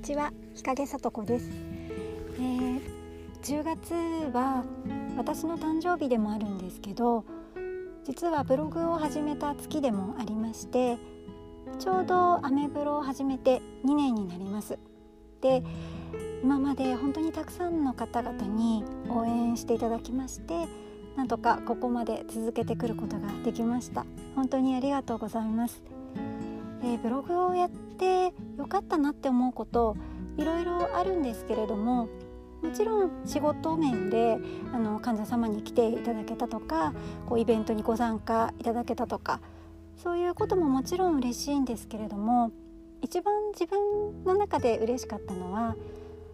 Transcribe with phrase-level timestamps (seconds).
[0.00, 0.32] にちは。
[0.54, 1.50] 日陰さとこです、
[2.36, 2.80] えー、
[3.42, 3.92] 10月
[4.32, 4.64] は
[5.18, 7.22] 私の誕生日でもあるんですけど
[8.06, 10.96] 実はブログを始めた月でもありまして
[11.78, 14.78] ちょうどアメブロを始めて2年になります。
[15.42, 15.62] で
[16.42, 20.66] 今まで本当にたくさんの方々に応援していただきまして
[21.14, 24.06] なんとかここまで続けてくることができました。
[24.34, 25.99] 本当にありがとうございます。
[26.82, 29.96] えー、ブログをやってよかったなって思うこと
[30.36, 32.08] いろいろあるんですけれども
[32.62, 34.38] もちろん仕事面で
[34.72, 36.92] あの患者様に来ていただけたとか
[37.26, 39.40] こうイベントにご参加いただけたとか
[39.96, 42.52] そういうことももちろん嬉しいんですけれども
[43.02, 45.76] 一番自分の中で嬉しかったのは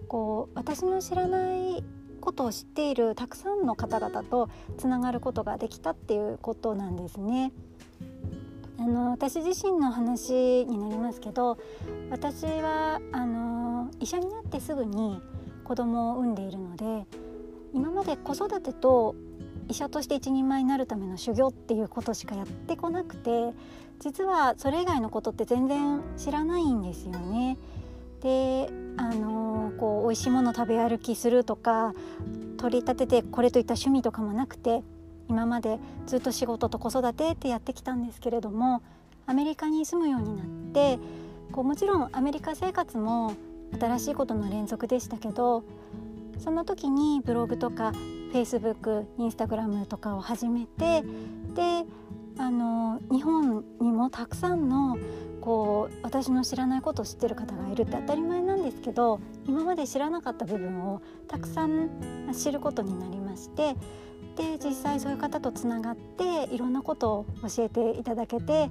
[0.09, 1.85] こう私の知らない
[2.21, 7.53] ことを知っているたくさんの方々とつながることができたっていうことなんですね。
[8.87, 11.59] の私自身の話になりますけど
[12.11, 15.21] 私はあの医者になってすぐに
[15.65, 17.07] 子供を産んでいるので
[17.73, 19.15] 今まで子育てと
[19.69, 23.53] 医者として一人前になるための修行っていうことしかやってこなくて
[23.99, 27.59] 実はそれ以外のことって全然知らないんですよね。
[28.21, 31.93] であのこう美味しいもの食べ歩きするとか
[32.57, 34.83] 取り立ててこれといった趣味とかもなくて
[35.29, 38.83] 今までずっと仕事と子育てってやってきたんですけれども
[39.27, 40.47] アメリカに住むようになっ
[40.97, 41.03] て
[41.53, 43.35] こうもちろんアメリカ生活も
[43.79, 45.65] 新しいことの連続でしたけど
[46.39, 47.93] その時にブログとか
[48.33, 51.03] Facebook インスタグラムとかを始めて
[51.55, 51.85] で
[52.39, 54.99] あの日本にもたくさんの
[55.41, 61.89] こう私の知らないことを知ってる方がいるって当たり前なんですけど今まで知らなかった部分をたくさん
[62.35, 63.77] 知ることになりまして
[64.37, 68.71] で実際そういう方とつながっていろんなことを教えていただけて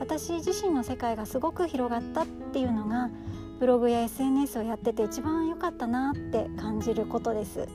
[0.00, 3.10] 私自身の世界がすごく広がったっていうのが
[3.60, 7.68] ブログや SNS をやってて一番良かったなって感じることです。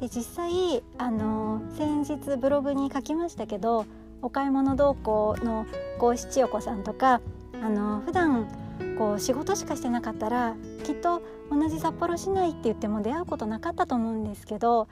[0.00, 3.84] で実際あの先日ブログに書きましたけど
[4.22, 5.66] お買い物同行の
[5.98, 7.20] 郷七代子さんとか
[7.60, 8.46] あの普段
[8.96, 14.86] こう仕事しかしてなかったらきっと同じ札幌市内って言っても出会うことなかったと思うんですけど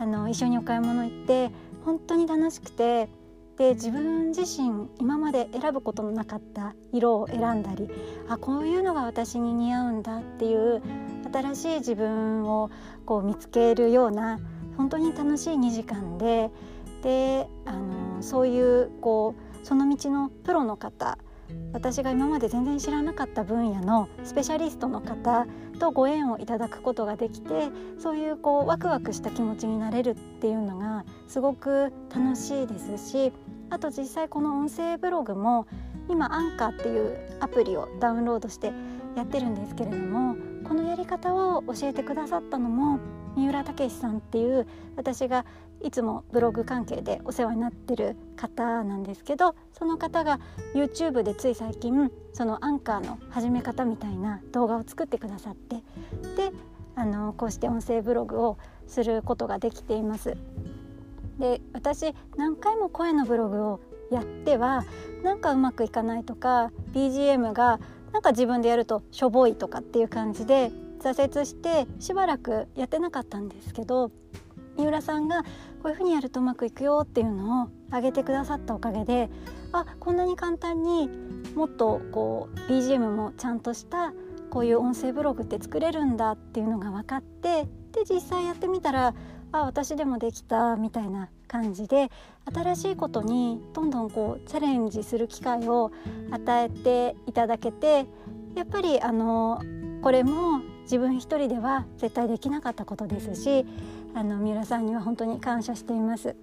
[0.00, 1.50] あの一緒にお買い物行って
[1.84, 3.08] 本当に楽しくて
[3.58, 7.90] で自分自身今まで選ぶことのなかった色を選んだり
[8.26, 10.82] あこういうのが私に似合うんだっていう
[11.30, 12.70] 新しい自分を
[13.04, 14.40] こう見つけるような
[14.78, 16.50] 本当に楽しい2時間で
[17.02, 21.18] であのそういうこうその道のプロの方
[21.72, 25.46] 私が今まで全然知らなかった分野のスペシャリストの方
[25.78, 27.68] とご縁をいただくことができて
[27.98, 33.32] そういうこうワクワクした気持ちになれるっていうのがすごく楽しいですし
[33.70, 35.66] あと実際この音声ブログも
[36.08, 38.72] 今アンカーっていうアプリをダウンロードして
[39.16, 40.36] やってるんですけれども
[40.66, 42.98] このやり方を教えてくださったのも
[43.36, 45.44] 三浦武さんっていう私が
[45.82, 50.38] いつもブログ関係でお世話になってる方なんですけどその方が
[50.74, 55.76] YouTube でつい最近そのアンカーの始め方みたいな動画を作ってくださって
[56.36, 56.52] で
[56.96, 60.36] あのこうして音声ブログをすることができています。
[61.38, 63.80] で私何回も声のブログを
[64.10, 64.84] やっては
[65.22, 67.80] なんかうまくいかないとか BGM が
[68.12, 70.70] なんか自分でやるとしょぼいとかっていう感じで
[71.00, 74.10] 挫折してしばらくやってなかったんですけど
[74.76, 75.48] 三浦さんがこ
[75.86, 79.28] ういうふうにやるとうまくいくよっていうのを挙げてくださったおかげで
[79.72, 81.08] あこんなに簡単に
[81.54, 84.12] もっとこう BGM もちゃんとした
[84.50, 89.14] こういう音声ブログって作れるんだっていうのが分かってで実際やってみたら
[89.52, 92.10] あ私でもできたみたいな感じで
[92.52, 95.90] 新しいことにどんどんこうチャレンジする機会を
[96.30, 98.06] 与えていただけて
[98.54, 99.60] やっぱりあの
[100.02, 103.64] これも自分一人では絶対できなかったことですし
[104.14, 106.36] あの三浦さんには本当に感謝しています。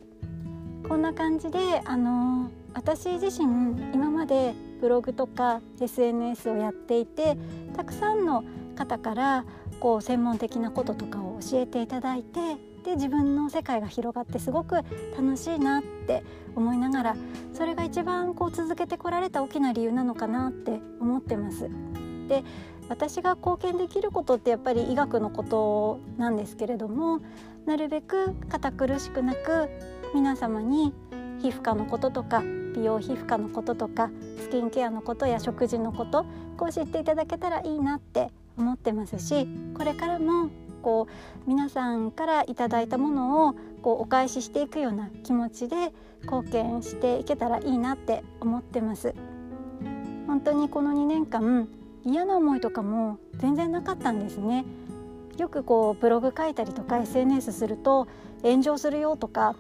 [0.88, 3.46] こんな感じであの私自身
[3.94, 7.38] 今までブログとか SNS をやっていて
[7.76, 8.46] たくさんの
[8.76, 9.46] 方から
[9.80, 12.40] こう専門的なこととかを教えていただいて
[12.86, 14.76] で自分の世界が広がってすごく
[15.18, 16.24] 楽しいなって
[16.56, 17.16] 思いながら
[17.54, 21.70] それが一番こう続けてこられた大きな理由なのかなって思ってます。
[22.30, 22.44] で
[22.90, 27.20] 私が貢献できることってやっぱり医学のことなんですけれども
[27.66, 29.70] なるべく堅苦しくなく
[30.14, 30.94] 皆様に
[31.40, 32.42] 皮膚科のこととか
[32.76, 34.10] 美容皮膚科のこととか
[34.42, 36.26] スキンケアのことや食事のこと
[36.58, 39.48] こう知っていただけたらいいなって思ってますし
[39.78, 40.50] これからも
[40.82, 45.92] こう皆さんからいただいたものをこうお返ししていくような気持ちで
[46.24, 49.14] 貢献していけたらいいなって思ってます。
[50.28, 51.68] 本当にこの2年間
[52.04, 54.66] 嫌な思いとかも全然なかったんですね。
[55.38, 58.08] よくこうブログ書いたりとか SNS すると
[58.42, 59.56] 炎上するよとか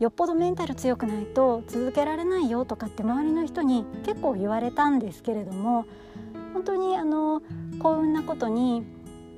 [0.00, 5.84] よっぽどメンタル強くないと続けられないよとかって周りの人に結構言われたんですけれども
[6.52, 7.42] 本当にあの
[7.78, 8.82] 幸運なことに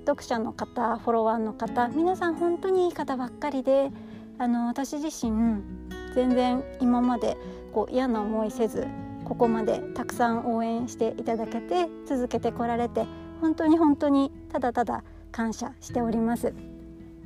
[0.06, 3.90] 読者の方フォロワーの方皆さん本当にいい方ばっかりで
[4.38, 5.62] あの私自身
[6.14, 7.36] 全然今まで
[7.72, 8.86] こう嫌な思いせず
[9.32, 13.06] ここまでたくさん応援していただけて続けてこられて
[13.40, 16.52] 本当に本当にただただ感謝しております。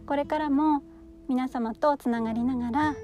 [0.06, 0.84] これからも
[1.28, 2.94] 皆様とつながりながら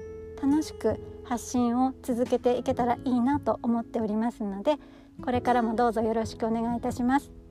[0.41, 4.77] 楽しく発信を続けていけたらいいなと思っておりますので
[5.21, 7.42] これからもどうぞよろしくお願いいたします。